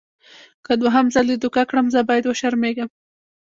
[0.65, 2.89] که دوهم ځل دې دوکه کړم زه باید وشرمېږم.